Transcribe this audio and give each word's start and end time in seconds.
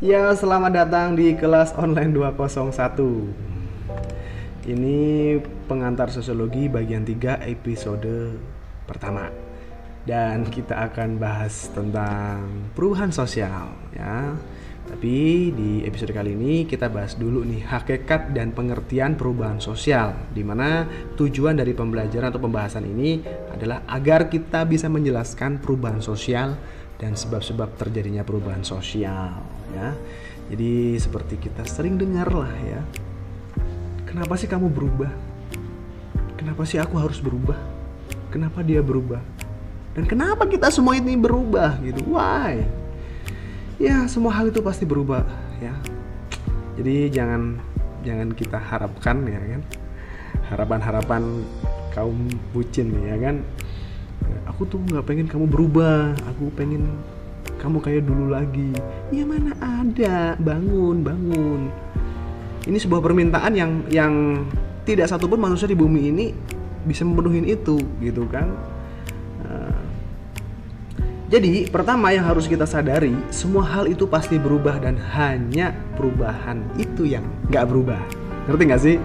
Ya, 0.00 0.32
selamat 0.32 0.72
datang 0.72 1.12
di 1.12 1.36
kelas 1.36 1.76
online 1.76 2.16
201. 2.16 3.36
Ini 4.64 5.36
pengantar 5.68 6.08
sosiologi 6.08 6.72
bagian 6.72 7.04
3 7.04 7.44
episode 7.44 8.32
pertama. 8.88 9.28
Dan 10.08 10.48
kita 10.48 10.88
akan 10.88 11.20
bahas 11.20 11.68
tentang 11.76 12.72
perubahan 12.72 13.12
sosial 13.12 13.76
ya. 13.92 14.32
Tapi 14.88 15.52
di 15.52 15.84
episode 15.84 16.16
kali 16.16 16.32
ini 16.32 16.64
kita 16.64 16.88
bahas 16.88 17.20
dulu 17.20 17.44
nih 17.44 17.60
hakikat 17.68 18.32
dan 18.32 18.56
pengertian 18.56 19.20
perubahan 19.20 19.60
sosial 19.60 20.16
di 20.32 20.40
mana 20.40 20.88
tujuan 21.20 21.60
dari 21.60 21.76
pembelajaran 21.76 22.32
atau 22.32 22.40
pembahasan 22.40 22.88
ini 22.88 23.20
adalah 23.52 23.84
agar 23.84 24.32
kita 24.32 24.64
bisa 24.64 24.88
menjelaskan 24.88 25.60
perubahan 25.60 26.00
sosial 26.00 26.56
dan 26.96 27.12
sebab-sebab 27.12 27.76
terjadinya 27.76 28.24
perubahan 28.24 28.64
sosial 28.64 29.59
ya. 29.74 29.94
Jadi 30.50 30.98
seperti 30.98 31.38
kita 31.38 31.62
sering 31.66 31.94
dengar 31.98 32.26
lah 32.30 32.50
ya. 32.66 32.80
Kenapa 34.06 34.34
sih 34.34 34.50
kamu 34.50 34.66
berubah? 34.70 35.10
Kenapa 36.34 36.66
sih 36.66 36.82
aku 36.82 36.98
harus 36.98 37.22
berubah? 37.22 37.54
Kenapa 38.34 38.62
dia 38.66 38.82
berubah? 38.82 39.22
Dan 39.94 40.06
kenapa 40.06 40.46
kita 40.46 40.70
semua 40.70 40.98
ini 40.98 41.14
berubah 41.14 41.78
gitu? 41.82 42.14
Why? 42.14 42.66
Ya, 43.78 44.06
semua 44.10 44.34
hal 44.34 44.50
itu 44.50 44.58
pasti 44.62 44.82
berubah 44.82 45.22
ya. 45.62 45.74
Jadi 46.74 47.10
jangan 47.14 47.58
jangan 48.02 48.28
kita 48.34 48.58
harapkan 48.58 49.22
ya 49.26 49.38
kan. 49.38 49.62
Harapan-harapan 50.50 51.22
kaum 51.94 52.26
bucin 52.54 52.90
ya 53.06 53.18
kan 53.18 53.42
aku 54.46 54.66
tuh 54.66 54.78
nggak 54.82 55.04
pengen 55.06 55.26
kamu 55.26 55.46
berubah 55.50 56.14
aku 56.28 56.52
pengen 56.54 56.86
kamu 57.60 57.78
kayak 57.84 58.08
dulu 58.08 58.32
lagi. 58.32 58.72
Ya 59.12 59.28
mana 59.28 59.52
ada. 59.60 60.34
Bangun 60.40 61.04
bangun. 61.04 61.68
Ini 62.64 62.78
sebuah 62.80 63.04
permintaan 63.04 63.52
yang 63.52 63.84
yang 63.92 64.44
tidak 64.88 65.12
satupun 65.12 65.36
manusia 65.36 65.68
di 65.68 65.76
bumi 65.76 66.08
ini 66.08 66.26
bisa 66.88 67.04
memenuhi 67.04 67.52
itu 67.52 67.76
gitu 68.00 68.24
kan? 68.32 68.48
Uh, 69.44 69.80
jadi 71.28 71.68
pertama 71.68 72.16
yang 72.16 72.24
harus 72.24 72.48
kita 72.48 72.64
sadari 72.64 73.12
semua 73.28 73.62
hal 73.68 73.84
itu 73.86 74.08
pasti 74.08 74.40
berubah 74.40 74.80
dan 74.80 74.96
hanya 75.12 75.76
perubahan 76.00 76.64
itu 76.80 77.04
yang 77.04 77.24
nggak 77.52 77.68
berubah. 77.68 78.00
Ngerti 78.48 78.62
nggak 78.64 78.82
sih? 78.82 78.96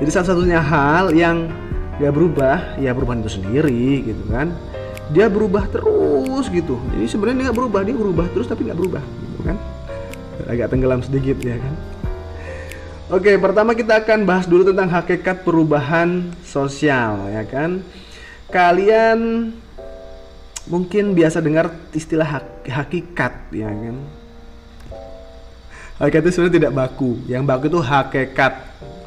Jadi 0.00 0.10
satu-satunya 0.10 0.60
hal 0.64 1.12
yang 1.12 1.52
nggak 2.00 2.16
berubah 2.16 2.80
ya 2.80 2.96
perubahan 2.96 3.20
itu 3.20 3.36
sendiri 3.36 4.08
gitu 4.08 4.24
kan 4.32 4.56
dia 5.10 5.26
berubah 5.26 5.66
terus 5.66 6.46
gitu. 6.50 6.78
Jadi 6.94 7.06
sebenarnya 7.10 7.50
nggak 7.50 7.58
berubah 7.58 7.80
dia 7.82 7.96
berubah 7.98 8.26
terus 8.30 8.46
tapi 8.46 8.66
nggak 8.66 8.78
berubah 8.78 9.02
gitu 9.02 9.40
kan? 9.42 9.56
Agak 10.46 10.70
tenggelam 10.70 11.02
sedikit 11.02 11.36
ya 11.42 11.58
kan? 11.58 11.74
Oke 13.10 13.34
pertama 13.42 13.74
kita 13.74 14.06
akan 14.06 14.22
bahas 14.22 14.46
dulu 14.46 14.70
tentang 14.70 14.86
hakikat 14.86 15.42
perubahan 15.42 16.30
sosial 16.46 17.26
ya 17.34 17.42
kan? 17.42 17.82
Kalian 18.50 19.50
mungkin 20.70 21.18
biasa 21.18 21.42
dengar 21.42 21.74
istilah 21.90 22.38
hak, 22.38 22.70
hakikat 22.70 23.34
ya 23.50 23.66
kan? 23.66 23.98
Hakikat 25.98 26.22
itu 26.22 26.30
sebenarnya 26.38 26.56
tidak 26.62 26.72
baku. 26.78 27.18
Yang 27.26 27.42
baku 27.50 27.64
itu 27.66 27.80
hakikat 27.82 28.52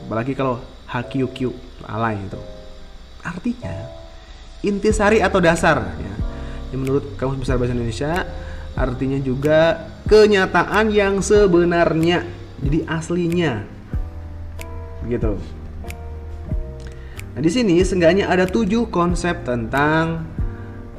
apalagi 0.03 0.35
kalau 0.35 0.59
hakiukiu 0.83 1.55
alay 1.87 2.19
itu. 2.19 2.39
Artinya 3.23 4.02
intisari 4.63 5.19
atau 5.19 5.43
dasar 5.43 5.83
ya. 5.99 6.13
Yang 6.73 6.79
menurut 6.79 7.05
Kamus 7.19 7.37
Besar 7.37 7.61
Bahasa 7.61 7.75
Indonesia 7.75 8.25
artinya 8.73 9.19
juga 9.21 9.91
kenyataan 10.09 10.89
yang 10.89 11.21
sebenarnya. 11.21 12.25
Jadi 12.63 12.79
aslinya. 12.87 13.61
Begitu. 15.05 15.35
Nah, 17.33 17.41
di 17.41 17.49
sini 17.51 17.77
seenggaknya 17.81 18.29
ada 18.29 18.47
tujuh 18.47 18.87
konsep 18.89 19.43
tentang 19.45 20.25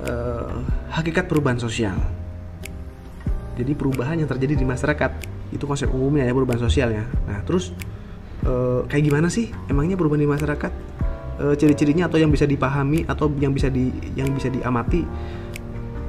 uh, 0.02 0.62
hakikat 0.94 1.26
perubahan 1.26 1.58
sosial. 1.58 1.96
Jadi 3.54 3.72
perubahan 3.74 4.18
yang 4.18 4.26
terjadi 4.26 4.58
di 4.58 4.66
masyarakat 4.66 5.10
itu 5.54 5.64
konsep 5.64 5.86
umumnya 5.90 6.26
ya 6.26 6.34
perubahan 6.34 6.58
sosial 6.58 6.90
ya. 6.90 7.06
Nah 7.30 7.38
terus 7.46 7.70
uh, 8.42 8.82
kayak 8.90 9.04
gimana 9.06 9.30
sih 9.30 9.54
emangnya 9.70 9.94
perubahan 9.94 10.26
di 10.26 10.30
masyarakat? 10.30 10.72
E, 11.38 11.54
ciri-cirinya 11.58 12.06
atau 12.06 12.18
yang 12.18 12.30
bisa 12.30 12.44
dipahami 12.46 13.06
atau 13.06 13.30
yang 13.38 13.50
bisa 13.54 13.70
di 13.70 13.90
yang 14.14 14.30
bisa 14.34 14.50
diamati 14.50 15.02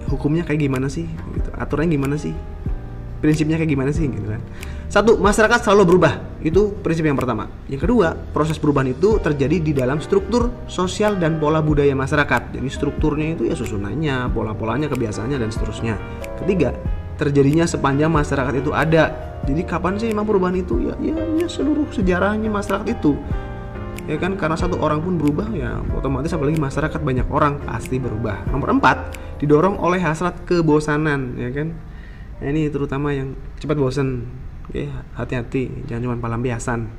hukumnya 0.09 0.45
kayak 0.45 0.61
gimana 0.69 0.87
sih 0.87 1.05
gitu. 1.09 1.49
Aturannya 1.57 1.91
gimana 1.97 2.15
sih? 2.17 2.33
Prinsipnya 3.21 3.57
kayak 3.57 3.71
gimana 3.73 3.89
sih 3.89 4.05
gitu 4.05 4.27
kan. 4.27 4.41
Satu 4.85 5.17
masyarakat 5.17 5.65
selalu 5.65 5.83
berubah. 5.95 6.13
Itu 6.45 6.77
prinsip 6.77 7.09
yang 7.09 7.17
pertama. 7.17 7.49
Yang 7.65 7.89
kedua 7.89 8.13
proses 8.13 8.61
perubahan 8.61 8.93
itu 8.93 9.17
terjadi 9.17 9.57
di 9.57 9.73
dalam 9.73 9.97
struktur 9.97 10.53
sosial 10.69 11.17
dan 11.17 11.41
pola 11.41 11.65
budaya 11.65 11.97
masyarakat. 11.97 12.53
Jadi 12.53 12.69
strukturnya 12.69 13.33
itu 13.33 13.49
ya 13.49 13.57
susunannya 13.57 14.29
pola-polanya 14.29 14.85
kebiasaannya 14.93 15.41
dan 15.41 15.49
seterusnya. 15.49 15.95
Ketiga 16.37 16.77
terjadinya 17.17 17.65
sepanjang 17.65 18.13
masyarakat 18.13 18.53
itu 18.61 18.71
ada. 18.75 19.09
Jadi 19.45 19.61
kapan 19.65 19.97
sih 19.97 20.09
emang 20.13 20.29
perubahan 20.29 20.57
itu? 20.57 20.77
Ya 20.85 20.93
ya, 21.01 21.17
ya 21.33 21.47
seluruh 21.49 21.89
sejarahnya 21.89 22.49
masyarakat 22.53 22.87
itu 22.93 23.17
ya 24.05 24.17
kan 24.21 24.37
karena 24.37 24.57
satu 24.57 24.77
orang 24.81 25.01
pun 25.01 25.17
berubah 25.17 25.49
ya 25.53 25.81
otomatis 25.93 26.33
apalagi 26.33 26.61
masyarakat 26.61 27.01
banyak 27.01 27.27
orang 27.29 27.61
pasti 27.65 27.97
berubah. 27.97 28.45
Nomor 28.49 28.77
empat 28.77 29.17
didorong 29.41 29.81
oleh 29.81 29.99
hasrat 29.99 30.45
kebosanan 30.45 31.35
ya 31.37 31.49
kan? 31.51 31.73
Nah, 32.35 32.47
ini 32.51 32.67
terutama 32.67 33.15
yang 33.15 33.31
cepat 33.63 33.79
bosan 33.79 34.27
oke 34.67 34.83
hati-hati 35.15 35.87
jangan 35.87 36.01
cuma 36.11 36.15
palampiasan 36.19 36.89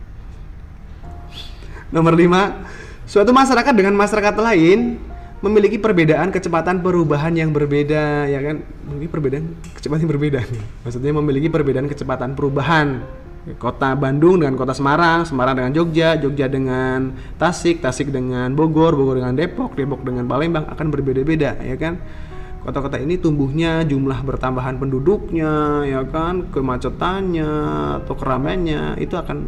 nomor 1.92 2.16
lima 2.16 2.64
suatu 3.04 3.30
masyarakat 3.30 3.70
dengan 3.76 3.94
masyarakat 3.94 4.34
lain 4.42 4.98
memiliki 5.44 5.76
perbedaan 5.76 6.32
kecepatan 6.32 6.80
perubahan 6.80 7.30
yang 7.36 7.52
berbeda 7.52 8.24
ya 8.26 8.40
kan? 8.40 8.64
Memiliki 8.88 9.10
perbedaan 9.12 9.44
kecepatan 9.76 10.00
yang 10.02 10.12
berbeda 10.16 10.40
maksudnya 10.82 11.12
memiliki 11.12 11.48
perbedaan 11.52 11.86
kecepatan 11.86 12.32
perubahan 12.32 13.04
kota 13.54 13.94
Bandung 13.94 14.42
dengan 14.42 14.58
kota 14.58 14.74
Semarang, 14.74 15.22
Semarang 15.22 15.54
dengan 15.54 15.70
Jogja, 15.70 16.18
Jogja 16.18 16.50
dengan 16.50 17.14
Tasik, 17.38 17.78
Tasik 17.78 18.10
dengan 18.10 18.50
Bogor, 18.58 18.98
Bogor 18.98 19.22
dengan 19.22 19.38
Depok, 19.38 19.78
Depok 19.78 20.02
dengan 20.02 20.26
Palembang 20.26 20.66
akan 20.66 20.86
berbeda-beda 20.90 21.54
ya 21.62 21.78
kan. 21.78 22.02
Kota-kota 22.66 22.98
ini 22.98 23.14
tumbuhnya 23.14 23.86
jumlah 23.86 24.26
bertambahan 24.26 24.82
penduduknya 24.82 25.86
ya 25.86 26.02
kan, 26.10 26.50
kemacetannya 26.50 27.50
atau 28.02 28.14
keramaiannya 28.18 28.98
itu 28.98 29.14
akan 29.14 29.46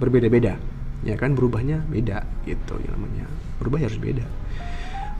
berbeda-beda. 0.00 0.56
Ya 1.04 1.20
kan 1.20 1.36
berubahnya 1.36 1.84
beda 1.92 2.24
gitu 2.48 2.80
ya 2.80 2.96
namanya. 2.96 3.28
Berubah 3.60 3.84
harus 3.84 4.00
beda. 4.00 4.24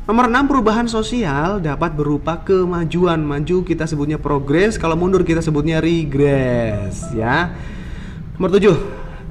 Nomor 0.08 0.32
6 0.32 0.48
perubahan 0.48 0.88
sosial 0.88 1.60
dapat 1.60 1.92
berupa 1.92 2.40
kemajuan. 2.40 3.20
Maju 3.20 3.68
kita 3.68 3.84
sebutnya 3.84 4.16
progres, 4.16 4.80
kalau 4.80 4.96
mundur 4.96 5.20
kita 5.20 5.44
sebutnya 5.44 5.78
regres 5.84 7.04
ya. 7.12 7.52
Nomor 8.40 8.56
7 8.56 8.72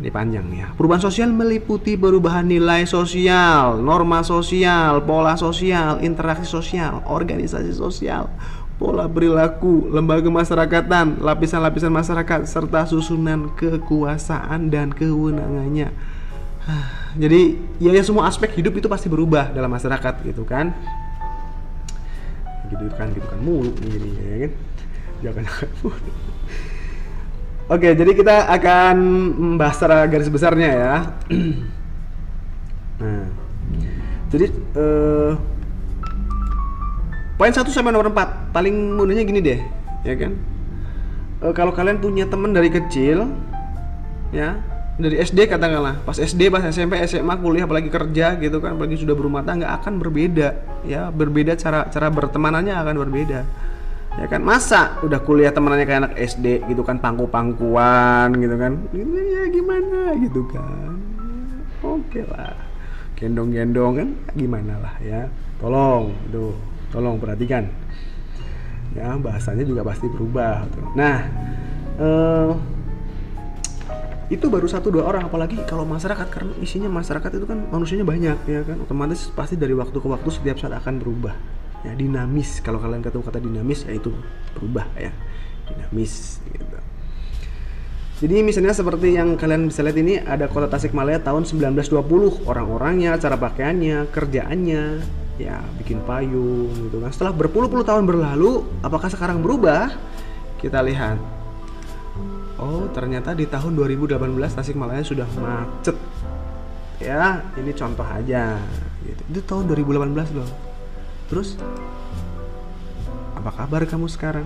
ini 0.06 0.14
panjang 0.14 0.46
ya. 0.54 0.70
Perubahan 0.78 1.02
sosial 1.02 1.34
meliputi 1.34 1.98
perubahan 1.98 2.46
nilai 2.46 2.86
sosial, 2.86 3.82
norma 3.82 4.22
sosial, 4.22 5.02
pola 5.02 5.34
sosial, 5.34 5.98
interaksi 6.06 6.46
sosial, 6.46 7.02
organisasi 7.10 7.74
sosial, 7.74 8.30
pola 8.78 9.10
perilaku, 9.10 9.90
lembaga 9.90 10.30
masyarakatan, 10.30 11.26
lapisan-lapisan 11.26 11.90
masyarakat, 11.90 12.46
serta 12.46 12.86
susunan 12.86 13.50
kekuasaan 13.58 14.70
dan 14.70 14.94
kewenangannya. 14.94 15.90
Jadi 17.18 17.58
ya, 17.82 17.90
ya 17.90 18.06
semua 18.06 18.30
aspek 18.30 18.54
hidup 18.62 18.78
itu 18.78 18.86
pasti 18.86 19.10
berubah 19.10 19.50
dalam 19.58 19.74
masyarakat 19.74 20.22
gitu 20.22 20.46
kan. 20.46 20.70
Gitu 22.70 22.86
kan 22.94 23.10
gitu 23.18 23.26
kan 23.26 23.42
mulu 23.42 23.74
ini 23.90 24.10
ya 24.22 24.38
kan. 24.46 24.52
Jangan 25.26 25.46
Oke, 27.70 27.94
jadi 27.94 28.18
kita 28.18 28.50
akan 28.50 28.98
membahas 29.38 29.78
secara 29.78 30.10
garis 30.10 30.26
besarnya 30.26 30.70
ya. 30.74 30.94
nah, 33.02 33.30
jadi 34.34 34.50
uh, 34.74 35.38
poin 37.38 37.54
1 37.54 37.62
sampai 37.70 37.94
nomor 37.94 38.10
4 38.10 38.58
paling 38.58 38.74
mudahnya 38.98 39.22
gini 39.22 39.38
deh, 39.46 39.62
ya 40.02 40.18
kan? 40.18 40.34
Uh, 41.46 41.54
kalau 41.54 41.70
kalian 41.70 42.02
punya 42.02 42.26
teman 42.26 42.58
dari 42.58 42.74
kecil, 42.74 43.30
ya 44.34 44.58
dari 44.98 45.22
SD 45.22 45.46
katakanlah, 45.46 46.02
pas 46.02 46.18
SD, 46.18 46.50
pas 46.50 46.66
SMP, 46.66 46.98
SMA, 47.06 47.38
kuliah, 47.38 47.70
apalagi 47.70 47.94
kerja 47.94 48.34
gitu 48.42 48.58
kan, 48.66 48.82
apalagi 48.82 48.98
sudah 48.98 49.14
berumah 49.14 49.46
tangga 49.46 49.78
akan 49.78 50.02
berbeda, 50.02 50.58
ya 50.90 51.14
berbeda 51.14 51.54
cara 51.54 51.86
cara 51.94 52.10
bertemanannya 52.10 52.74
akan 52.74 52.96
berbeda 52.98 53.46
ya 54.18 54.26
kan? 54.26 54.42
Masa 54.42 54.98
udah 55.06 55.20
kuliah 55.22 55.54
temenannya 55.54 55.86
kayak 55.86 56.02
anak 56.08 56.14
SD 56.18 56.66
gitu 56.66 56.82
kan 56.82 56.98
pangku-pangkuan 56.98 58.34
gitu 58.40 58.56
kan? 58.58 58.74
Ini 58.96 59.22
ya 59.30 59.44
gimana 59.54 60.00
gitu 60.18 60.42
kan? 60.50 60.98
Oke 61.86 62.26
lah. 62.26 62.56
Gendong-gendong 63.20 63.94
kan? 64.00 64.10
Gimana 64.34 64.74
lah 64.80 64.96
ya? 65.04 65.28
Tolong 65.60 66.16
itu 66.32 66.56
tolong 66.90 67.22
perhatikan. 67.22 67.70
Ya 68.98 69.14
bahasanya 69.20 69.62
juga 69.68 69.86
pasti 69.86 70.10
berubah 70.10 70.66
tuh. 70.74 70.82
nah 70.98 71.22
uh, 72.02 72.58
itu 74.34 74.46
baru 74.50 74.66
satu 74.66 74.90
dua 74.90 75.06
orang. 75.06 75.30
Apalagi 75.30 75.62
kalau 75.70 75.86
masyarakat 75.86 76.28
karena 76.34 76.54
isinya 76.58 76.90
masyarakat 76.90 77.38
itu 77.38 77.46
kan 77.46 77.70
manusianya 77.70 78.08
banyak 78.08 78.38
ya 78.50 78.62
kan? 78.66 78.82
Otomatis 78.82 79.30
pasti 79.30 79.54
dari 79.60 79.78
waktu 79.78 79.94
ke 79.94 80.08
waktu 80.10 80.30
setiap 80.34 80.58
saat 80.58 80.74
akan 80.74 80.98
berubah 80.98 81.59
ya 81.84 81.94
dinamis. 81.96 82.60
Kalau 82.60 82.80
kalian 82.82 83.04
ketemu 83.04 83.24
kata 83.24 83.40
dinamis 83.40 83.86
ya 83.88 83.94
itu 83.96 84.12
berubah 84.58 84.88
ya. 85.00 85.12
Dinamis 85.70 86.44
gitu. 86.50 86.78
Jadi 88.20 88.36
misalnya 88.44 88.76
seperti 88.76 89.16
yang 89.16 89.40
kalian 89.40 89.72
bisa 89.72 89.80
lihat 89.80 89.96
ini 89.96 90.20
ada 90.20 90.52
kota 90.52 90.68
Tasikmalaya 90.68 91.24
tahun 91.24 91.48
1920 91.48 92.44
orang-orangnya 92.44 93.16
cara 93.16 93.40
pakaiannya 93.40 94.12
kerjaannya 94.12 94.84
ya 95.40 95.64
bikin 95.80 96.04
payung 96.04 96.92
gitu 96.92 97.00
kan. 97.00 97.16
Setelah 97.16 97.32
berpuluh-puluh 97.32 97.88
tahun 97.88 98.04
berlalu 98.04 98.68
apakah 98.84 99.08
sekarang 99.08 99.40
berubah? 99.40 99.96
Kita 100.60 100.84
lihat. 100.84 101.16
Oh 102.60 102.92
ternyata 102.92 103.32
di 103.32 103.48
tahun 103.48 103.72
2018 103.80 104.20
Tasikmalaya 104.52 105.00
sudah 105.00 105.24
macet. 105.40 105.96
Ya 107.00 107.40
ini 107.56 107.72
contoh 107.72 108.04
aja 108.04 108.60
gitu. 109.08 109.24
itu 109.32 109.40
tahun 109.48 109.72
2018 109.72 110.36
loh 110.36 110.69
terus 111.30 111.56
apa 113.40 113.56
kabar 113.56 113.88
kamu 113.88 114.12
sekarang? 114.12 114.44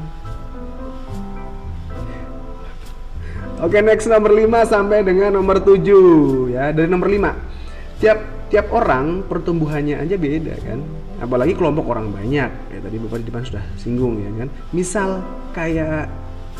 Oke 3.63 3.79
next 3.79 4.11
nomor 4.11 4.35
5 4.35 4.67
sampai 4.67 5.07
dengan 5.07 5.33
nomor 5.33 5.63
7 5.63 6.51
ya 6.51 6.75
dari 6.75 6.85
nomor 6.91 7.07
5 7.07 8.03
tiap 8.03 8.19
tiap 8.53 8.67
orang 8.69 9.25
pertumbuhannya 9.25 9.97
aja 9.97 10.13
beda 10.19 10.53
kan? 10.61 10.79
Apalagi 11.17 11.57
kelompok 11.57 11.89
orang 11.89 12.11
banyak. 12.13 12.51
Ya 12.69 12.79
tadi 12.83 13.01
bapak 13.01 13.23
di 13.23 13.25
depan 13.31 13.41
sudah 13.47 13.63
singgung 13.79 14.19
ya 14.21 14.29
kan? 14.43 14.47
Misal 14.75 15.23
kayak 15.57 16.11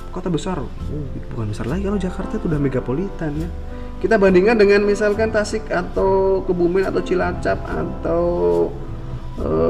kota 0.10 0.32
besar. 0.34 0.58
Oh, 0.64 0.70
bukan 1.36 1.54
besar 1.54 1.70
lagi 1.70 1.86
kalau 1.86 2.00
Jakarta 2.02 2.42
itu 2.42 2.50
udah 2.50 2.62
megapolitan 2.62 3.32
ya. 3.38 3.50
Kita 4.02 4.18
bandingkan 4.18 4.58
dengan 4.60 4.84
misalkan 4.84 5.32
Tasik 5.32 5.70
atau 5.70 6.44
Kebumen 6.44 6.84
atau 6.84 7.00
Cilacap 7.00 7.60
atau 7.62 8.24
uh, 9.40 9.63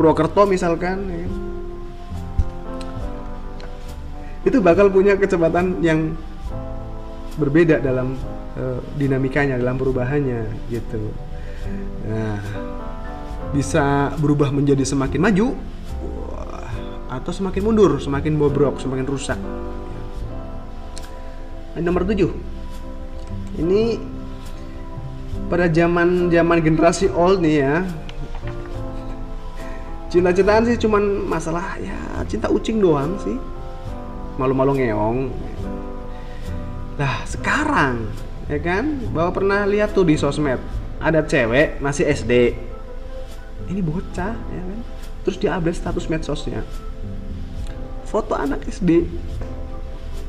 Purwokerto 0.00 0.48
misalkan 0.48 0.96
ya. 1.12 1.28
itu 4.48 4.56
bakal 4.64 4.88
punya 4.88 5.20
kecepatan 5.20 5.84
yang 5.84 6.16
berbeda 7.36 7.84
dalam 7.84 8.16
uh, 8.56 8.80
dinamikanya 8.96 9.60
dalam 9.60 9.76
perubahannya 9.76 10.48
gitu 10.72 11.12
nah 12.08 12.40
bisa 13.52 14.16
berubah 14.16 14.48
menjadi 14.48 14.88
semakin 14.88 15.20
maju 15.20 15.52
atau 17.10 17.34
semakin 17.34 17.62
mundur, 17.66 17.98
semakin 17.98 18.38
bobrok, 18.38 18.78
semakin 18.78 19.02
rusak. 19.02 19.38
Nah, 21.74 21.82
nomor 21.82 22.06
7. 22.06 22.30
Ini 23.58 23.98
pada 25.50 25.66
zaman 25.66 26.30
zaman 26.30 26.58
generasi 26.62 27.10
old 27.10 27.42
nih 27.42 27.66
ya. 27.66 27.82
Cinta-cintaan 30.10 30.66
sih 30.66 30.76
cuman 30.76 31.02
masalah 31.30 31.78
ya 31.78 31.94
cinta 32.26 32.50
ucing 32.50 32.82
doang 32.82 33.14
sih. 33.22 33.38
Malu-malu 34.36 34.82
ngeong. 34.82 35.18
Nah, 36.98 37.22
sekarang 37.24 38.10
ya 38.50 38.58
kan, 38.58 38.98
bawa 39.14 39.30
pernah 39.30 39.64
lihat 39.64 39.94
tuh 39.94 40.02
di 40.04 40.18
sosmed 40.18 40.58
ada 40.98 41.22
cewek 41.22 41.78
masih 41.78 42.10
SD. 42.10 42.58
Ini 43.70 43.80
bocah 43.80 44.34
ya 44.34 44.62
kan. 44.66 44.80
Terus 45.22 45.36
dia 45.38 45.54
update 45.54 45.78
status 45.78 46.10
medsosnya 46.10 46.66
foto 48.10 48.34
anak 48.34 48.66
SD 48.66 49.06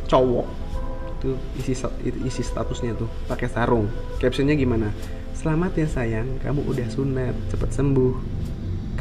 cowok 0.06 0.45
itu 1.18 1.34
isi 1.57 1.74
isi 2.30 2.42
statusnya 2.45 2.94
tuh 2.94 3.10
pakai 3.25 3.50
sarung 3.50 3.89
captionnya 4.22 4.54
gimana 4.54 4.94
selamat 5.34 5.81
ya 5.81 5.88
sayang 5.89 6.38
kamu 6.45 6.62
udah 6.69 6.88
sunat 6.94 7.34
cepat 7.50 7.74
sembuh 7.74 8.31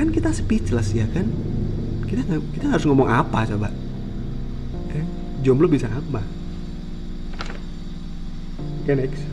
kan 0.00 0.08
kita 0.08 0.32
speechless 0.32 0.96
ya 0.96 1.04
kan 1.12 1.28
kita 2.08 2.24
kita 2.56 2.72
harus 2.72 2.88
ngomong 2.88 3.04
apa 3.04 3.44
coba 3.44 3.68
eh, 4.96 5.04
jomblo 5.44 5.68
bisa 5.68 5.92
apa 5.92 6.24
okay, 8.80 8.96
next 8.96 9.28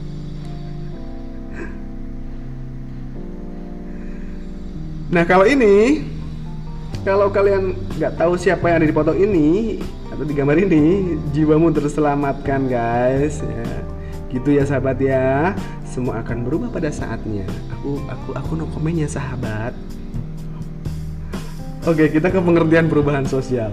nah 5.08 5.24
kalau 5.24 5.48
ini 5.48 6.04
kalau 7.08 7.32
kalian 7.32 7.72
nggak 7.96 8.20
tahu 8.20 8.36
siapa 8.36 8.68
yang 8.68 8.84
ada 8.84 8.88
di 8.92 8.92
foto 8.92 9.16
ini 9.16 9.80
atau 10.12 10.28
di 10.28 10.36
gambar 10.36 10.60
ini, 10.60 11.16
jiwamu 11.30 11.72
terselamatkan 11.72 12.68
guys. 12.68 13.40
Ya. 13.40 13.70
Gitu 14.28 14.60
ya 14.60 14.68
sahabat 14.68 15.00
ya. 15.00 15.56
Semua 15.88 16.20
akan 16.20 16.44
berubah 16.44 16.68
pada 16.68 16.92
saatnya. 16.92 17.48
Aku 17.80 18.04
aku 18.12 18.30
aku 18.36 18.52
no 18.60 18.68
komen 18.76 19.00
ya 19.00 19.08
sahabat. 19.08 19.87
Oke, 21.88 22.12
kita 22.12 22.28
ke 22.28 22.40
pengertian 22.44 22.92
perubahan 22.92 23.24
sosial. 23.24 23.72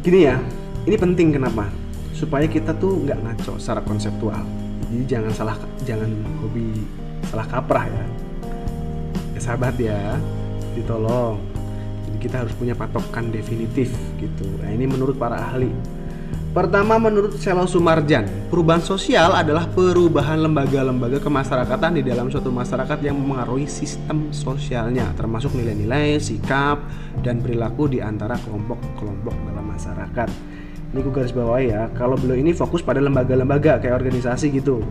Gini 0.00 0.24
ya, 0.24 0.40
ini 0.88 0.96
penting 0.96 1.36
kenapa? 1.36 1.68
Supaya 2.16 2.48
kita 2.48 2.72
tuh 2.80 3.04
nggak 3.04 3.20
ngaco 3.20 3.60
secara 3.60 3.84
konseptual. 3.84 4.40
Jadi 4.88 5.04
jangan 5.04 5.32
salah 5.36 5.56
jangan 5.84 6.08
hobi 6.40 6.80
salah 7.28 7.48
kaprah 7.48 7.88
ya 7.88 8.04
sahabat 9.42 9.74
ya 9.74 10.14
ditolong 10.78 11.42
jadi 12.06 12.18
kita 12.22 12.36
harus 12.46 12.54
punya 12.54 12.78
patokan 12.78 13.34
definitif 13.34 13.90
gitu 14.22 14.46
nah 14.62 14.70
ini 14.70 14.86
menurut 14.86 15.18
para 15.18 15.34
ahli 15.50 15.72
Pertama 16.52 17.00
menurut 17.00 17.32
Selo 17.40 17.64
Sumarjan, 17.64 18.28
perubahan 18.52 18.84
sosial 18.84 19.32
adalah 19.32 19.64
perubahan 19.72 20.36
lembaga-lembaga 20.36 21.16
kemasyarakatan 21.16 21.96
di 21.96 22.04
dalam 22.04 22.28
suatu 22.28 22.52
masyarakat 22.52 23.00
yang 23.00 23.16
mempengaruhi 23.16 23.64
sistem 23.64 24.28
sosialnya, 24.28 25.16
termasuk 25.16 25.56
nilai-nilai, 25.56 26.20
sikap, 26.20 26.84
dan 27.24 27.40
perilaku 27.40 27.88
di 27.88 28.04
antara 28.04 28.36
kelompok-kelompok 28.36 29.32
dalam 29.48 29.64
masyarakat. 29.64 30.28
Ini 30.92 31.00
gue 31.00 31.12
garis 31.16 31.32
bawah 31.32 31.56
ya, 31.56 31.88
kalau 31.96 32.20
beliau 32.20 32.36
ini 32.36 32.52
fokus 32.52 32.84
pada 32.84 33.00
lembaga-lembaga 33.00 33.80
kayak 33.80 34.04
organisasi 34.04 34.52
gitu. 34.52 34.84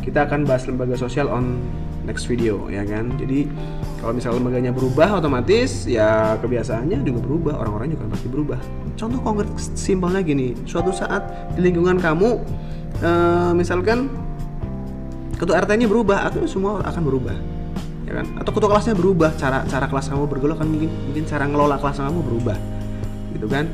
Kita 0.00 0.24
akan 0.24 0.48
bahas 0.48 0.64
lembaga 0.64 0.96
sosial 0.96 1.28
on 1.28 1.60
next 2.06 2.30
video 2.30 2.70
ya 2.70 2.86
kan? 2.86 3.12
Jadi 3.18 3.50
kalau 3.98 4.14
misalnya 4.14 4.38
lembaganya 4.38 4.72
berubah 4.72 5.18
otomatis 5.18 5.84
ya 5.84 6.38
kebiasaannya 6.38 7.02
juga 7.02 7.20
berubah 7.20 7.54
orang-orang 7.58 7.92
juga 7.92 8.06
pasti 8.08 8.30
berubah. 8.30 8.58
Contoh 8.94 9.20
konkret 9.20 9.50
simpelnya 9.74 10.22
gini 10.22 10.54
suatu 10.64 10.94
saat 10.94 11.52
di 11.58 11.66
lingkungan 11.66 11.98
kamu 11.98 12.40
uh, 13.02 13.52
misalkan 13.52 14.08
ketua 15.36 15.60
RT-nya 15.60 15.90
berubah 15.90 16.32
atau 16.32 16.48
semua 16.48 16.80
akan 16.86 17.02
berubah 17.02 17.36
ya 18.06 18.22
kan? 18.22 18.26
Atau 18.40 18.54
ketua 18.54 18.70
kelasnya 18.70 18.94
berubah 18.94 19.34
cara 19.34 19.66
cara 19.66 19.90
kelas 19.90 20.06
kamu 20.08 20.24
bergerak 20.30 20.62
kan 20.62 20.68
mungkin 20.70 20.90
mungkin 21.10 21.24
cara 21.26 21.44
ngelola 21.44 21.76
kelas 21.76 21.98
kamu 21.98 22.20
berubah 22.22 22.56
gitu 23.34 23.50
kan? 23.50 23.66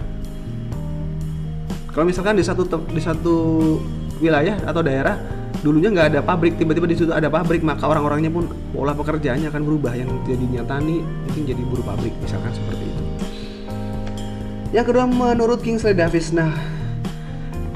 Kalau 1.92 2.08
misalkan 2.08 2.40
di 2.40 2.44
satu 2.44 2.64
di 2.88 3.02
satu 3.04 3.36
wilayah 4.16 4.56
atau 4.64 4.80
daerah 4.80 5.41
dulunya 5.60 5.92
nggak 5.92 6.16
ada 6.16 6.20
pabrik 6.24 6.56
tiba-tiba 6.56 6.88
di 6.88 6.96
situ 6.96 7.12
ada 7.12 7.28
pabrik 7.28 7.60
maka 7.60 7.84
orang-orangnya 7.84 8.32
pun 8.32 8.48
pola 8.72 8.96
pekerjaannya 8.96 9.52
akan 9.52 9.62
berubah. 9.62 9.92
Yang 9.92 10.10
jadi 10.24 10.64
tani 10.64 11.04
mungkin 11.04 11.42
jadi 11.44 11.62
buruh 11.68 11.84
pabrik 11.84 12.16
misalkan 12.24 12.56
seperti 12.56 12.84
itu. 12.88 13.02
Yang 14.72 14.84
kedua 14.88 15.04
menurut 15.04 15.60
Kingsley 15.60 15.92
Davis. 15.92 16.32
Nah 16.32 16.48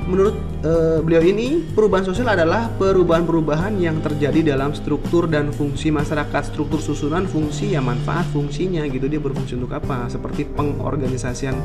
menurut 0.06 0.38
uh, 0.64 1.02
beliau 1.02 1.20
ini 1.20 1.60
perubahan 1.74 2.06
sosial 2.06 2.30
adalah 2.30 2.70
perubahan-perubahan 2.80 3.74
yang 3.76 3.98
terjadi 4.00 4.56
dalam 4.56 4.72
struktur 4.72 5.28
dan 5.28 5.52
fungsi 5.52 5.92
masyarakat. 5.92 6.56
Struktur 6.56 6.80
susunan 6.80 7.28
fungsi 7.28 7.76
ya 7.76 7.84
manfaat 7.84 8.24
fungsinya 8.32 8.82
gitu. 8.88 9.06
Dia 9.06 9.20
berfungsi 9.20 9.60
untuk 9.60 9.76
apa? 9.76 10.08
Seperti 10.08 10.48
pengorganisasian 10.48 11.58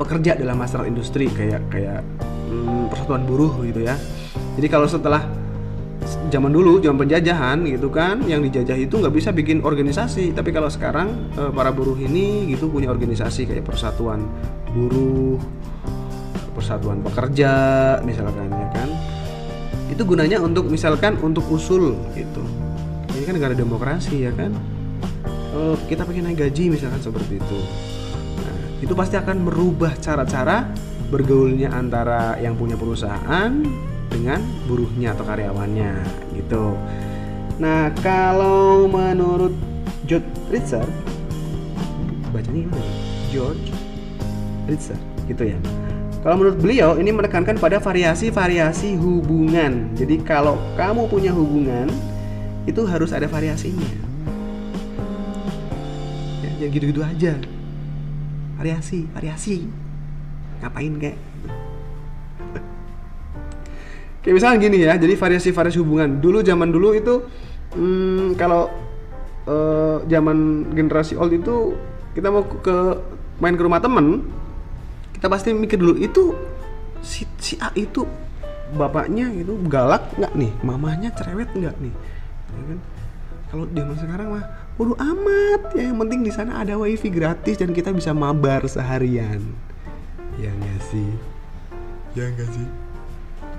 pekerja 0.00 0.32
dalam 0.32 0.56
masyarakat 0.56 0.88
industri 0.88 1.28
kayak 1.28 1.60
kayak 1.68 2.00
hmm, 2.48 2.88
persatuan 2.88 3.28
buruh 3.28 3.52
gitu 3.68 3.84
ya 3.84 4.00
jadi 4.60 4.68
kalau 4.68 4.84
setelah 4.84 5.24
zaman 6.28 6.52
dulu 6.52 6.84
zaman 6.84 7.08
penjajahan 7.08 7.64
gitu 7.64 7.88
kan 7.88 8.20
yang 8.28 8.44
dijajah 8.44 8.76
itu 8.76 8.92
nggak 9.00 9.14
bisa 9.16 9.32
bikin 9.32 9.64
organisasi. 9.64 10.36
Tapi 10.36 10.52
kalau 10.52 10.68
sekarang 10.68 11.32
eh, 11.32 11.48
para 11.48 11.72
buruh 11.72 11.96
ini 11.96 12.44
gitu 12.52 12.68
punya 12.68 12.92
organisasi 12.92 13.48
kayak 13.48 13.64
persatuan 13.64 14.28
buruh 14.76 15.40
persatuan 16.52 17.00
pekerja 17.00 17.52
misalkan 18.04 18.52
ya 18.52 18.68
kan. 18.68 18.88
Itu 19.88 20.04
gunanya 20.04 20.44
untuk 20.44 20.68
misalkan 20.68 21.16
untuk 21.24 21.48
usul 21.48 21.96
gitu. 22.12 22.44
Ini 23.16 23.24
kan 23.24 23.34
negara 23.40 23.56
demokrasi 23.56 24.28
ya 24.28 24.32
kan. 24.36 24.52
Oh, 25.56 25.72
kita 25.88 26.04
pengen 26.04 26.28
naik 26.28 26.44
gaji 26.44 26.68
misalkan 26.68 27.00
seperti 27.00 27.40
itu. 27.40 27.58
Nah, 28.44 28.56
itu 28.84 28.92
pasti 28.92 29.16
akan 29.16 29.40
merubah 29.40 29.96
cara-cara 29.96 30.68
bergaulnya 31.10 31.74
antara 31.74 32.38
yang 32.38 32.54
punya 32.54 32.78
perusahaan 32.78 33.50
dengan 34.10 34.42
buruhnya 34.66 35.14
atau 35.14 35.24
karyawannya 35.24 35.92
gitu. 36.34 36.74
Nah, 37.62 37.94
kalau 38.02 38.90
menurut 38.90 39.54
Jude 40.04 40.26
Ritzer, 40.50 40.84
bacanya 42.34 42.66
gimana 42.66 42.90
George 43.30 43.70
Ritzer 44.66 44.98
gitu 45.30 45.46
ya. 45.54 45.58
Kalau 46.20 46.36
menurut 46.36 46.60
beliau 46.60 47.00
ini 47.00 47.16
menekankan 47.16 47.56
pada 47.56 47.80
variasi-variasi 47.80 48.92
hubungan. 49.00 49.88
Jadi 49.96 50.20
kalau 50.20 50.60
kamu 50.76 51.08
punya 51.08 51.32
hubungan 51.32 51.88
itu 52.68 52.84
harus 52.84 53.16
ada 53.16 53.24
variasinya. 53.24 53.88
Ya, 56.44 56.50
jangan 56.60 56.74
gitu-gitu 56.76 57.00
aja. 57.00 57.40
Variasi 58.60 59.08
variasi. 59.16 59.64
Ngapain 60.60 60.92
kayak 61.00 61.16
kayak 64.20 64.34
misalnya 64.36 64.58
gini 64.60 64.78
ya 64.84 64.94
jadi 65.00 65.14
variasi-variasi 65.16 65.78
hubungan. 65.80 66.20
Dulu 66.20 66.44
zaman 66.44 66.68
dulu 66.68 66.92
itu 66.92 67.14
hmm, 67.76 68.36
kalau 68.36 68.68
uh, 69.48 70.04
zaman 70.06 70.70
generasi 70.76 71.16
old 71.16 71.32
itu 71.32 71.76
kita 72.12 72.28
mau 72.28 72.44
ke 72.44 72.76
main 73.40 73.56
ke 73.56 73.62
rumah 73.62 73.80
temen 73.80 74.26
kita 75.16 75.30
pasti 75.30 75.52
mikir 75.56 75.80
dulu 75.80 75.96
itu 75.96 76.36
si, 77.00 77.24
si 77.40 77.56
A 77.60 77.72
itu 77.76 78.04
bapaknya 78.76 79.32
itu 79.32 79.56
galak 79.68 80.12
nggak 80.16 80.32
nih? 80.36 80.52
Mamanya 80.64 81.08
cerewet 81.16 81.50
nggak 81.52 81.76
nih? 81.80 81.94
Ya 82.50 82.62
kan? 82.68 82.78
Kalau 83.50 83.64
zaman 83.66 83.96
sekarang 83.98 84.28
mah 84.36 84.44
bodo 84.78 84.94
amat. 84.96 85.74
Ya 85.74 85.90
yang 85.90 85.98
penting 86.00 86.20
di 86.22 86.32
sana 86.32 86.62
ada 86.62 86.76
wifi 86.76 87.08
gratis 87.10 87.58
dan 87.58 87.72
kita 87.72 87.90
bisa 87.90 88.12
mabar 88.12 88.64
seharian. 88.68 89.42
Ya 90.38 90.52
nggak 90.52 90.80
sih? 90.92 91.10
Ya 92.14 92.30
nggak 92.30 92.48
sih 92.52 92.89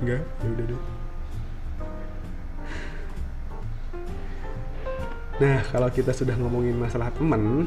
Enggak, 0.02 0.26
ya 0.26 0.48
udah 0.50 0.66
deh. 0.66 0.82
Nah, 5.42 5.60
kalau 5.74 5.90
kita 5.90 6.14
sudah 6.14 6.38
ngomongin 6.38 6.78
masalah 6.78 7.10
teman, 7.14 7.66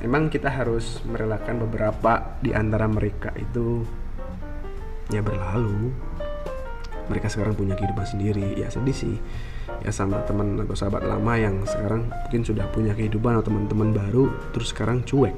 emang 0.00 0.32
kita 0.32 0.48
harus 0.48 1.00
merelakan 1.04 1.64
beberapa 1.68 2.40
di 2.40 2.56
antara 2.56 2.88
mereka 2.88 3.32
itu 3.36 3.84
ya 5.12 5.20
berlalu. 5.20 5.92
Mereka 7.06 7.28
sekarang 7.28 7.52
punya 7.52 7.76
kehidupan 7.76 8.04
sendiri, 8.04 8.56
ya 8.56 8.72
sedih 8.72 8.96
sih. 8.96 9.16
Ya 9.84 9.92
sama 9.92 10.24
teman 10.24 10.56
atau 10.56 10.72
sahabat 10.72 11.04
lama 11.04 11.36
yang 11.36 11.62
sekarang 11.68 12.08
mungkin 12.08 12.42
sudah 12.48 12.64
punya 12.72 12.96
kehidupan 12.96 13.38
atau 13.38 13.52
teman-teman 13.52 13.92
baru 13.92 14.32
terus 14.56 14.72
sekarang 14.72 15.04
cuek. 15.04 15.36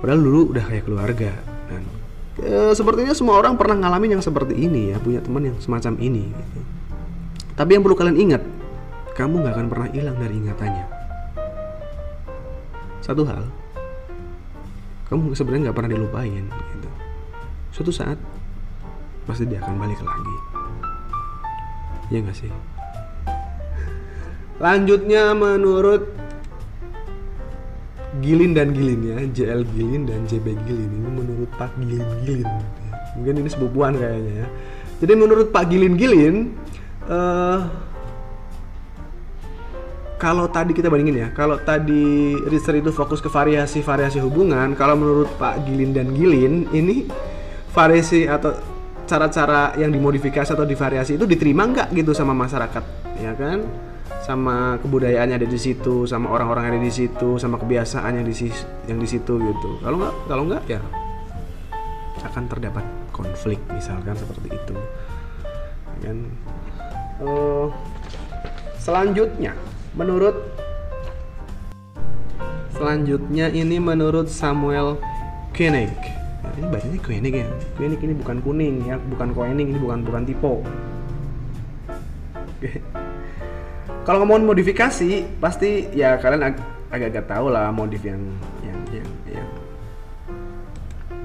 Padahal 0.00 0.20
dulu 0.20 0.56
udah 0.56 0.64
kayak 0.64 0.84
keluarga 0.88 1.30
dan 1.70 2.01
e, 2.40 2.72
sepertinya 2.72 3.12
semua 3.12 3.36
orang 3.36 3.58
pernah 3.60 3.76
ngalamin 3.84 4.16
yang 4.16 4.24
seperti 4.24 4.56
ini 4.56 4.94
ya 4.94 4.96
punya 5.02 5.20
teman 5.20 5.52
yang 5.52 5.56
semacam 5.60 5.98
ini 6.00 6.32
gitu. 6.32 6.60
tapi 7.58 7.76
yang 7.76 7.82
perlu 7.84 7.96
kalian 7.98 8.16
ingat 8.16 8.42
kamu 9.12 9.44
nggak 9.44 9.54
akan 9.56 9.68
pernah 9.68 9.88
hilang 9.92 10.16
dari 10.16 10.34
ingatannya. 10.40 10.86
Satu 13.04 13.28
hal 13.28 13.44
kamu 15.12 15.36
sebenarnya 15.36 15.68
nggak 15.68 15.76
pernah 15.76 15.92
dilupain 15.92 16.44
gitu. 16.48 16.88
Suatu 17.76 17.92
saat 17.92 18.16
pasti 19.28 19.44
dia 19.44 19.60
akan 19.60 19.76
balik 19.76 20.00
lagi. 20.00 20.36
Ya 22.08 22.24
nggak 22.24 22.36
sih? 22.36 22.52
Lanjutnya 24.56 25.36
menurut 25.36 26.08
Gilin 28.22 28.54
dan 28.54 28.70
Gilin 28.70 29.00
ya, 29.02 29.18
JL 29.26 29.66
Gilin 29.74 30.06
dan 30.06 30.24
JB 30.24 30.54
Gilin 30.64 30.90
ini 30.94 31.08
menurut 31.10 31.50
Pak 31.58 31.74
Gilin 31.82 32.06
Gilin. 32.22 32.48
Mungkin 33.18 33.34
ini 33.42 33.48
sebubuan 33.50 33.98
kayaknya 33.98 34.46
ya. 34.46 34.48
Jadi 35.02 35.12
menurut 35.18 35.50
Pak 35.50 35.66
Gilin 35.68 35.98
Gilin, 35.98 36.54
uh, 37.10 37.66
kalau 40.22 40.46
tadi 40.46 40.70
kita 40.70 40.86
bandingin 40.86 41.26
ya, 41.26 41.28
kalau 41.34 41.58
tadi 41.58 42.38
research 42.46 42.78
itu 42.86 42.94
fokus 42.94 43.18
ke 43.18 43.26
variasi-variasi 43.26 44.22
hubungan, 44.22 44.78
kalau 44.78 44.94
menurut 44.94 45.26
Pak 45.34 45.66
Gilin 45.66 45.90
dan 45.90 46.14
Gilin 46.14 46.70
ini 46.70 47.10
variasi 47.74 48.30
atau 48.30 48.54
cara-cara 49.02 49.74
yang 49.74 49.90
dimodifikasi 49.90 50.54
atau 50.54 50.62
divariasi 50.62 51.18
itu 51.18 51.26
diterima 51.26 51.66
nggak 51.66 51.90
gitu 51.98 52.14
sama 52.14 52.30
masyarakat, 52.38 52.84
ya 53.18 53.34
kan? 53.34 53.66
Sama 54.22 54.78
kebudayaan 54.78 55.34
yang 55.34 55.38
ada 55.42 55.50
di 55.50 55.58
situ, 55.58 56.06
sama 56.06 56.30
orang-orang 56.30 56.70
ada 56.70 56.78
di 56.78 56.94
situ, 56.94 57.42
sama 57.42 57.58
kebiasaan 57.58 58.22
yang 58.22 58.26
di 58.26 58.34
yang 58.86 58.98
di 59.02 59.08
situ 59.10 59.34
gitu. 59.34 59.70
Kalau 59.82 59.98
nggak, 59.98 60.14
kalau 60.30 60.42
nggak 60.46 60.62
ya 60.70 60.80
akan 62.22 62.46
terdapat 62.46 62.86
konflik 63.10 63.58
misalkan 63.74 64.14
seperti 64.14 64.54
itu. 64.54 64.76
Dan 65.98 66.30
uh, 67.18 67.66
selanjutnya, 68.78 69.58
menurut 69.98 70.38
selanjutnya 72.78 73.50
ini 73.50 73.82
menurut 73.82 74.30
Samuel 74.30 75.02
Koenig. 75.50 75.90
Ini 76.52 76.68
bacanya 76.70 76.98
Koenig 77.02 77.34
ya. 77.42 77.46
Koenig 77.74 77.98
ini 78.06 78.14
bukan 78.14 78.38
kuning 78.38 78.86
ya, 78.86 79.02
bukan 79.02 79.34
Koenig 79.34 79.66
ini 79.66 79.78
bukan 79.82 80.06
bukan 80.06 80.22
tipe 80.22 80.54
kalau 84.02 84.26
ngomongin 84.26 84.50
modifikasi 84.50 85.38
pasti 85.38 85.86
ya 85.94 86.18
kalian 86.18 86.42
ag 86.50 86.56
agak-agak 86.90 87.24
tahu 87.30 87.46
lah 87.54 87.70
modif 87.70 88.02
yang 88.02 88.20
yang 88.66 88.80
yang 88.90 89.10
yang 89.30 89.50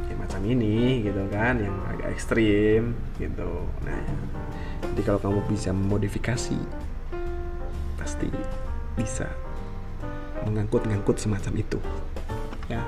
yang 0.08 0.18
macam 0.22 0.42
ini 0.46 1.04
gitu 1.04 1.26
kan 1.34 1.58
yang 1.60 1.76
agak 1.90 2.14
ekstrim 2.14 2.94
gitu. 3.18 3.66
Nah 3.82 4.02
jadi 4.94 5.02
kalau 5.04 5.20
kamu 5.20 5.40
bisa 5.50 5.74
memodifikasi 5.74 6.58
pasti 7.98 8.30
bisa 8.94 9.28
mengangkut-ngangkut 10.46 11.18
semacam 11.18 11.54
itu 11.58 11.80
ya. 12.70 12.86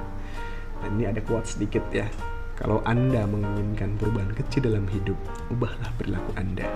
Dan 0.80 0.96
ini 0.96 1.12
ada 1.12 1.20
quote 1.20 1.50
sedikit 1.50 1.84
ya. 1.92 2.08
Kalau 2.56 2.80
anda 2.88 3.24
menginginkan 3.28 3.98
perubahan 3.98 4.32
kecil 4.36 4.70
dalam 4.70 4.86
hidup 4.92 5.16
ubahlah 5.48 5.92
perilaku 5.96 6.32
anda 6.36 6.68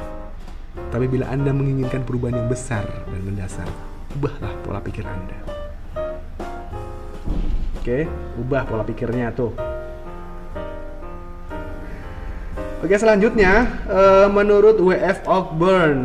tapi 0.94 1.06
bila 1.10 1.30
Anda 1.30 1.50
menginginkan 1.50 2.06
perubahan 2.06 2.46
yang 2.46 2.50
besar 2.50 2.86
dan 2.86 3.22
mendasar, 3.26 3.66
ubahlah 4.14 4.54
pola 4.62 4.82
pikir 4.82 5.06
Anda. 5.06 5.38
Oke, 7.84 8.08
ubah 8.40 8.64
pola 8.64 8.88
pikirnya 8.88 9.36
tuh. 9.36 9.52
Oke, 12.80 12.96
selanjutnya 13.00 13.68
uh, 13.88 14.28
menurut 14.32 14.80
W.F. 14.80 15.28
Ogburn. 15.28 16.00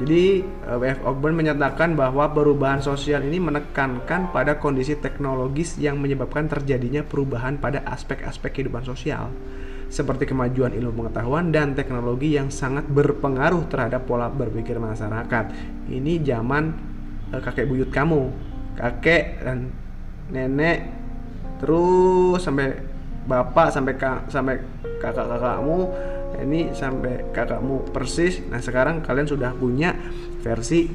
Jadi 0.00 0.44
uh, 0.68 0.76
W.F. 0.80 1.04
Ogburn 1.04 1.36
menyatakan 1.36 1.92
bahwa 1.92 2.28
perubahan 2.32 2.80
sosial 2.80 3.24
ini 3.24 3.40
menekankan 3.40 4.32
pada 4.32 4.56
kondisi 4.56 4.96
teknologis 4.96 5.76
yang 5.76 6.00
menyebabkan 6.00 6.48
terjadinya 6.48 7.04
perubahan 7.04 7.60
pada 7.60 7.84
aspek-aspek 7.88 8.52
kehidupan 8.52 8.84
sosial 8.84 9.28
seperti 9.92 10.24
kemajuan 10.24 10.72
ilmu 10.72 11.04
pengetahuan 11.04 11.52
dan 11.52 11.76
teknologi 11.76 12.32
yang 12.32 12.48
sangat 12.48 12.88
berpengaruh 12.88 13.68
terhadap 13.68 14.08
pola 14.08 14.32
berpikir 14.32 14.80
masyarakat. 14.80 15.52
Ini 15.92 16.24
zaman 16.24 16.72
uh, 17.28 17.40
kakek 17.44 17.68
buyut 17.68 17.92
kamu, 17.92 18.32
kakek 18.80 19.44
dan 19.44 19.68
nenek, 20.32 20.88
terus 21.60 22.40
sampai 22.40 22.72
bapak 23.28 23.68
sampai 23.68 23.94
kak 24.00 24.32
sampai 24.32 24.64
kakak-kakakmu 24.98 25.92
ini 26.40 26.72
sampai 26.72 27.28
kakakmu 27.28 27.92
persis. 27.92 28.40
Nah 28.48 28.64
sekarang 28.64 29.04
kalian 29.04 29.28
sudah 29.28 29.52
punya 29.52 29.92
versi 30.40 30.88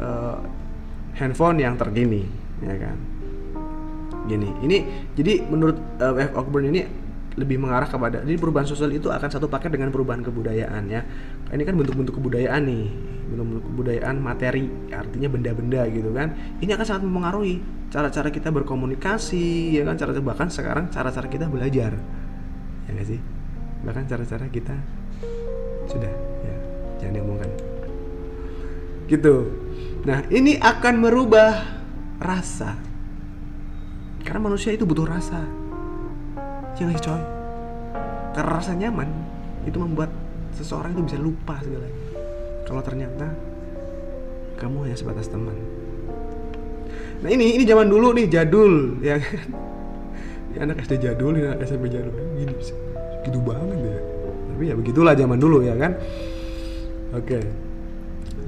uh, 0.00 0.40
handphone 1.20 1.60
yang 1.60 1.76
terkini, 1.76 2.24
ya 2.64 2.74
kan? 2.80 2.96
Gini, 4.24 4.48
ini 4.64 4.78
jadi 5.12 5.44
menurut 5.44 5.76
uh, 6.00 6.16
F. 6.16 6.32
Ogburn 6.32 6.72
ini 6.72 7.07
lebih 7.38 7.62
mengarah 7.62 7.86
kepada 7.86 8.26
jadi 8.26 8.34
perubahan 8.34 8.66
sosial 8.66 8.90
itu 8.90 9.06
akan 9.08 9.30
satu 9.30 9.46
paket 9.46 9.70
dengan 9.70 9.94
perubahan 9.94 10.26
kebudayaan 10.26 10.90
ya. 10.90 11.06
Ini 11.54 11.62
kan 11.62 11.78
bentuk-bentuk 11.78 12.18
kebudayaan 12.18 12.62
nih 12.66 12.86
bentuk-bentuk 13.30 13.64
kebudayaan 13.70 14.16
materi 14.18 14.66
artinya 14.90 15.28
benda-benda 15.30 15.86
gitu 15.88 16.10
kan. 16.10 16.34
Ini 16.58 16.74
akan 16.74 16.84
sangat 16.84 17.02
mempengaruhi 17.06 17.62
cara-cara 17.88 18.28
kita 18.34 18.50
berkomunikasi 18.50 19.78
ya 19.78 19.86
kan 19.86 19.94
cara 19.94 20.10
bahkan 20.18 20.50
sekarang 20.50 20.90
cara-cara 20.90 21.26
kita 21.30 21.46
belajar. 21.46 21.94
Ya 22.84 22.90
gak 22.98 23.06
sih? 23.06 23.20
Bahkan 23.86 24.04
cara-cara 24.10 24.46
kita 24.50 24.74
sudah 25.86 26.12
ya 26.42 26.56
jangan 26.98 27.14
diomongkan. 27.22 27.50
Gitu. 29.06 29.36
Nah 30.02 30.26
ini 30.28 30.58
akan 30.58 30.94
merubah 30.98 31.54
rasa. 32.18 32.74
Karena 34.26 34.44
manusia 34.44 34.76
itu 34.76 34.84
butuh 34.84 35.08
rasa 35.08 35.57
jangan 36.78 36.96
coy 37.02 37.38
rasa 38.44 38.74
nyaman. 38.74 39.08
Itu 39.66 39.82
membuat 39.82 40.10
seseorang 40.54 40.94
itu 40.94 41.02
bisa 41.06 41.18
lupa 41.18 41.58
segalanya. 41.62 41.98
Kalau 42.66 42.82
ternyata 42.84 43.26
kamu 44.58 44.90
hanya 44.90 44.96
sebatas 44.98 45.30
teman. 45.30 45.54
Nah 47.18 47.28
ini 47.30 47.58
ini 47.58 47.64
zaman 47.66 47.90
dulu 47.90 48.14
nih 48.14 48.26
jadul 48.30 49.02
ya 49.02 49.18
kan? 49.18 49.48
Ya 50.48 50.64
anak 50.64 50.80
SD 50.80 51.04
jadul 51.04 51.36
ya 51.36 51.52
anak 51.52 51.68
SMP 51.68 51.92
jadul. 51.92 52.08
Gini 52.40 52.56
gitu 53.20 53.38
banget 53.44 53.78
ya. 53.84 54.00
Tapi 54.48 54.62
ya 54.64 54.74
begitulah 54.80 55.12
zaman 55.12 55.36
dulu 55.36 55.60
ya 55.60 55.76
kan? 55.76 55.92
Oke. 57.12 57.44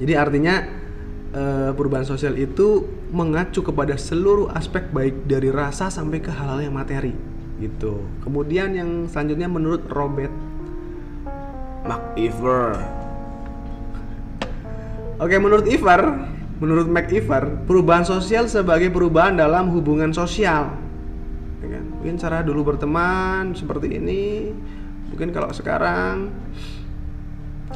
Jadi 0.01 0.13
artinya 0.17 0.65
eh, 1.29 1.71
perubahan 1.77 2.01
sosial 2.01 2.41
itu 2.41 2.89
mengacu 3.13 3.61
kepada 3.61 4.01
seluruh 4.01 4.49
aspek 4.49 4.89
baik 4.89 5.29
dari 5.29 5.53
rasa 5.53 5.93
sampai 5.93 6.25
ke 6.25 6.33
hal-hal 6.33 6.65
yang 6.65 6.73
materi 6.73 7.30
gitu. 7.61 8.01
Kemudian 8.25 8.73
yang 8.73 9.05
selanjutnya 9.05 9.45
menurut 9.45 9.85
Robert 9.93 10.33
McIver. 11.85 12.81
Oke, 15.21 15.37
menurut 15.37 15.69
Ivar, 15.69 16.01
menurut 16.57 16.89
McIver, 16.89 17.61
perubahan 17.69 18.01
sosial 18.01 18.49
sebagai 18.49 18.89
perubahan 18.89 19.37
dalam 19.37 19.69
hubungan 19.69 20.09
sosial. 20.09 20.73
Ya 21.61 21.67
kan? 21.77 21.85
Mungkin 22.01 22.17
cara 22.17 22.41
dulu 22.41 22.73
berteman 22.73 23.53
seperti 23.53 24.01
ini, 24.01 24.49
mungkin 25.13 25.29
kalau 25.29 25.53
sekarang 25.53 26.33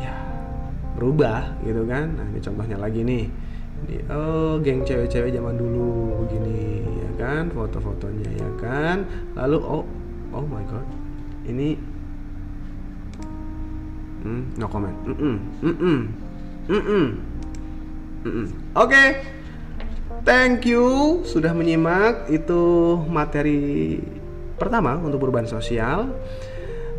ya 0.01 0.18
berubah 0.98 1.62
gitu 1.62 1.86
kan. 1.86 2.18
Nah, 2.18 2.25
ini 2.34 2.42
contohnya 2.42 2.82
lagi 2.82 3.06
nih. 3.06 3.44
Oh, 4.05 4.62
geng 4.62 4.86
cewek-cewek 4.86 5.34
zaman 5.34 5.58
dulu 5.58 6.22
begini 6.25 6.86
ya 7.01 7.10
kan, 7.17 7.50
foto-fotonya 7.53 8.29
ya 8.38 8.50
kan. 8.62 9.05
Lalu 9.34 9.58
oh, 9.62 9.86
oh 10.34 10.46
my 10.46 10.63
god. 10.70 10.86
Ini 11.46 11.96
Hmm, 14.25 14.41
no 14.58 14.65
comment. 14.65 14.98
Mm 15.05 15.13
-mm. 15.13 15.36
Mm 15.62 15.75
-mm. 15.77 16.00
Mm 16.65 16.82
-mm. 16.82 17.05
Mm 18.25 18.32
-mm. 18.34 18.46
Oke. 18.74 18.89
Okay. 18.89 19.08
Thank 20.25 20.65
you 20.65 21.22
sudah 21.22 21.53
menyimak 21.53 22.25
itu 22.34 22.98
materi 23.05 24.01
pertama 24.58 24.98
untuk 24.98 25.22
perubahan 25.22 25.46
sosial. 25.46 26.10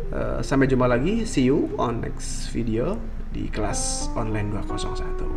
Uh, 0.07 0.39
sampai 0.39 0.71
jumpa 0.71 0.87
lagi. 0.87 1.27
See 1.27 1.51
you 1.51 1.75
on 1.75 1.99
next 1.99 2.47
video 2.55 2.95
di 3.35 3.51
kelas 3.51 4.07
online 4.15 4.55
201. 4.55 5.36